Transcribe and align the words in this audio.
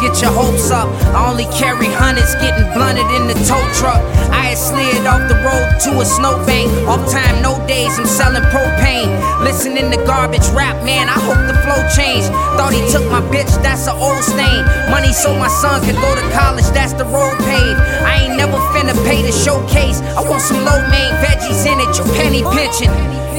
get 0.00 0.20
your 0.24 0.32
hopes 0.32 0.72
up. 0.72 0.88
I 1.12 1.28
only 1.28 1.44
carry 1.52 1.86
hundreds, 1.86 2.34
getting 2.40 2.64
blunted 2.72 3.06
in 3.20 3.28
the 3.28 3.36
tow 3.44 3.60
truck. 3.76 4.00
I 4.32 4.50
had 4.50 4.58
slid 4.58 5.04
off 5.04 5.28
the 5.28 5.36
road 5.44 5.68
to 5.84 6.00
a 6.00 6.06
snowbank. 6.08 6.72
Off 6.88 7.04
time, 7.12 7.44
no 7.44 7.60
days, 7.68 7.92
I'm 8.00 8.08
selling 8.08 8.42
propane. 8.48 9.12
Listening 9.44 9.92
to 9.92 9.98
garbage 10.08 10.48
rap, 10.56 10.80
man, 10.82 11.06
I 11.08 11.20
hope 11.20 11.38
the 11.44 11.56
flow 11.62 11.78
changed. 11.92 12.32
Thought 12.56 12.72
he 12.72 12.82
took 12.88 13.04
my 13.12 13.20
bitch, 13.28 13.52
that's 13.62 13.86
an 13.86 13.96
old 14.00 14.24
stain. 14.24 14.64
Money 14.88 15.12
so 15.12 15.36
my 15.36 15.52
son 15.60 15.84
could 15.84 16.00
go 16.00 16.10
to 16.16 16.24
college, 16.32 16.66
that's 16.72 16.96
the 16.96 17.04
road 17.04 17.36
paid. 17.44 17.76
I 18.02 18.24
ain't 18.24 18.36
never 18.40 18.56
finna 18.72 18.96
pay 19.04 19.20
to 19.22 19.32
showcase. 19.32 20.00
I 20.16 20.24
want 20.24 20.42
some 20.42 20.64
lo 20.64 20.74
mein 20.88 21.12
veggies 21.20 21.68
in 21.68 21.76
it, 21.76 21.92
you 22.00 22.04
penny 22.16 22.42
pinching. 22.56 22.92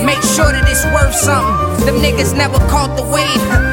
Make 0.05 0.21
sure 0.33 0.49
that 0.49 0.65
it's 0.65 0.85
worth 0.93 1.13
something. 1.13 1.85
Them 1.85 1.97
niggas 2.01 2.33
never 2.37 2.57
caught 2.69 2.97
the 2.97 3.05
wave, 3.05 3.41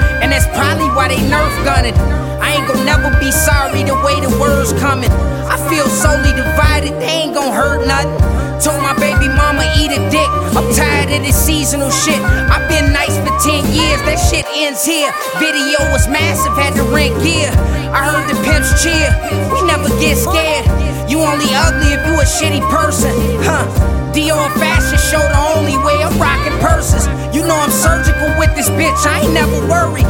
probably 0.69 0.93
why 0.93 1.09
they 1.09 1.21
nerf 1.33 1.49
gunning. 1.65 1.97
I 2.45 2.61
ain't 2.61 2.69
gon' 2.69 2.85
never 2.85 3.09
be 3.17 3.33
sorry 3.33 3.83
the 3.89 3.97
way 4.05 4.21
the 4.21 4.29
words 4.37 4.77
coming. 4.77 5.09
I 5.49 5.57
feel 5.73 5.89
solely 5.89 6.33
divided, 6.37 6.93
they 7.01 7.25
ain't 7.25 7.33
gon' 7.33 7.57
hurt 7.57 7.89
nothing. 7.89 8.13
Told 8.61 8.85
my 8.85 8.93
baby 9.01 9.33
mama 9.33 9.65
eat 9.81 9.97
a 9.97 10.01
dick. 10.13 10.29
I'm 10.53 10.69
tired 10.77 11.09
of 11.09 11.25
this 11.25 11.41
seasonal 11.41 11.89
shit. 11.89 12.21
I've 12.53 12.69
been 12.69 12.93
nice 12.93 13.17
for 13.25 13.33
10 13.49 13.65
years, 13.73 14.01
that 14.05 14.21
shit 14.29 14.45
ends 14.53 14.85
here. 14.85 15.09
Video 15.41 15.81
was 15.89 16.05
massive, 16.05 16.53
had 16.53 16.77
to 16.77 16.85
rent 16.93 17.17
gear. 17.25 17.49
I 17.89 18.05
heard 18.05 18.29
the 18.29 18.37
pimps 18.45 18.69
cheer. 18.85 19.09
We 19.49 19.65
never 19.65 19.89
get 19.97 20.21
scared. 20.21 20.69
You 21.09 21.25
only 21.25 21.49
ugly 21.57 21.97
if 21.97 22.03
you 22.05 22.13
a 22.21 22.27
shitty 22.29 22.61
person, 22.69 23.17
huh? 23.41 23.65
Dior 24.13 24.53
fashion 24.61 24.99
show 25.01 25.23
the 25.23 25.41
only 25.57 25.79
way 25.81 25.97
I'm 26.05 26.13
rocking 26.21 26.59
purses. 26.61 27.09
You 27.33 27.47
know 27.47 27.57
I'm 27.57 27.71
surgical 27.71 28.29
with 28.37 28.53
this 28.57 28.69
bitch, 28.71 29.07
I 29.07 29.25
ain't 29.25 29.33
never 29.33 29.57
worried. 29.71 30.05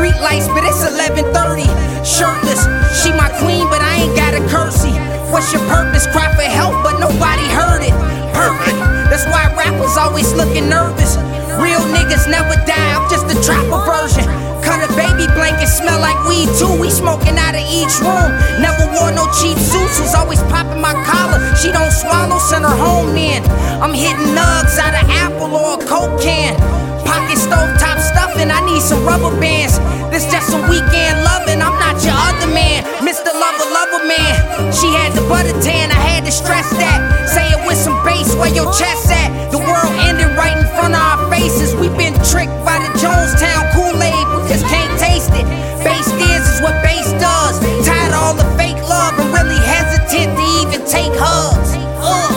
Street 0.00 0.16
lights, 0.24 0.48
but 0.48 0.64
it's 0.64 0.80
11:30. 0.80 1.68
Shirtless, 2.00 2.64
she 2.96 3.12
my 3.12 3.28
queen, 3.36 3.68
but 3.68 3.84
I 3.84 4.00
ain't 4.00 4.16
got 4.16 4.32
a 4.32 4.40
curtsy. 4.48 4.96
What's 5.28 5.52
your 5.52 5.60
purpose? 5.68 6.06
Cry 6.08 6.32
for 6.32 6.48
help, 6.48 6.72
but 6.82 6.96
nobody 6.96 7.44
heard 7.52 7.84
it. 7.84 7.92
Perfect. 8.32 8.80
That's 9.12 9.26
why 9.28 9.52
rappers 9.52 10.00
always 10.00 10.32
looking 10.32 10.70
nervous. 10.70 11.20
Real 11.60 11.84
niggas 11.92 12.24
never 12.32 12.56
die, 12.64 12.90
I'm 12.96 13.04
just 13.12 13.28
a 13.28 13.36
trapper 13.44 13.80
version. 13.84 14.24
Cut 14.64 14.80
a 14.80 14.88
baby 14.96 15.28
blanket, 15.36 15.68
smell 15.68 16.00
like 16.00 16.16
weed 16.24 16.48
too. 16.56 16.72
We 16.80 16.88
smoking 16.88 17.36
out 17.36 17.54
of 17.60 17.64
each 17.68 17.92
room. 18.00 18.30
Never 18.64 18.88
wore 18.96 19.12
no 19.12 19.28
cheap 19.36 19.58
suits, 19.60 20.00
was 20.00 20.14
always 20.14 20.40
popping 20.48 20.80
my 20.80 20.96
collar. 21.04 21.40
She 21.60 21.68
don't 21.76 21.92
swallow, 21.92 22.38
send 22.48 22.64
her 22.64 22.78
home 22.86 23.12
then. 23.12 23.44
I'm 23.84 23.92
hitting 23.92 24.32
nugs 24.32 24.80
out 24.80 24.96
of 24.96 25.04
apple 25.24 25.52
or 25.60 25.76
a 25.76 25.80
coke 25.84 26.16
can. 26.24 26.56
Pocket 27.04 27.36
stove 27.36 27.76
top 27.78 27.89
I 28.38 28.60
need 28.68 28.82
some 28.82 29.02
rubber 29.02 29.32
bands. 29.40 29.80
This 30.12 30.28
just 30.30 30.52
some 30.52 30.62
weekend 30.68 31.24
loving, 31.24 31.62
I'm 31.62 31.74
not 31.80 31.96
your 32.04 32.14
other 32.14 32.50
man. 32.52 32.84
Mr. 33.00 33.32
Lover, 33.32 33.66
lover 33.72 34.04
man. 34.06 34.70
She 34.70 34.92
had 34.92 35.16
the 35.16 35.24
butter 35.26 35.54
tan, 35.64 35.90
I 35.90 35.98
had 35.98 36.24
to 36.26 36.32
stress 36.32 36.68
that. 36.76 37.00
Say 37.26 37.46
it 37.50 37.60
with 37.66 37.78
some 37.78 37.96
bass 38.04 38.34
where 38.36 38.52
your 38.52 38.70
chest 38.74 39.10
at. 39.10 39.30
The 39.50 39.58
world 39.58 39.94
ended 40.04 40.30
right 40.36 40.54
in 40.54 40.66
front 40.76 40.94
of 40.94 41.00
our 41.00 41.30
faces. 41.30 41.74
We've 41.74 41.96
been 41.96 42.14
tricked 42.28 42.54
by 42.62 42.78
the 42.78 42.90
Jonestown 42.98 43.72
Kool-Aid, 43.74 44.24
we 44.34 44.38
just 44.46 44.66
can't 44.66 44.92
taste 45.00 45.32
it. 45.34 45.46
Bass 45.82 46.06
is 46.12 46.44
is 46.54 46.60
what 46.60 46.76
bass 46.82 47.10
does. 47.16 47.56
Tired 47.86 48.12
of 48.12 48.20
all 48.20 48.34
the 48.34 48.44
fake 48.58 48.76
love 48.84 49.16
and 49.18 49.32
really 49.32 49.58
hesitant 49.64 50.36
to 50.36 50.44
even 50.60 50.80
take 50.86 51.12
hugs. 51.16 51.72
Ugh. 52.02 52.32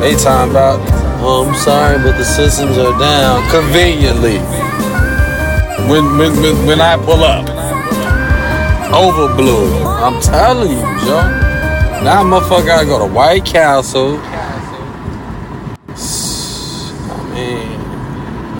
They 0.00 0.14
talking 0.14 0.50
about, 0.52 1.05
oh, 1.20 1.48
I'm 1.48 1.54
sorry, 1.56 1.98
but 1.98 2.16
the 2.16 2.24
systems 2.24 2.78
are 2.78 2.98
down 2.98 3.48
conveniently. 3.50 4.38
When 5.90 6.18
when 6.18 6.32
when, 6.42 6.66
when 6.66 6.80
I 6.80 6.96
pull 6.96 7.22
up, 7.22 7.46
overblew. 8.92 9.84
I'm 10.02 10.20
telling 10.20 10.70
you, 10.70 10.82
Joe. 11.04 11.46
Now, 12.04 12.22
motherfucker, 12.22 12.66
gotta 12.66 12.86
go 12.86 12.98
to 13.06 13.12
White 13.12 13.44
Castle 13.44 14.18